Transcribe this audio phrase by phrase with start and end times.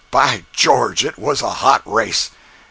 [0.09, 2.31] By George, it was a hot race!